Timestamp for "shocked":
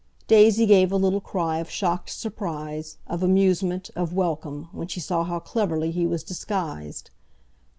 1.69-2.09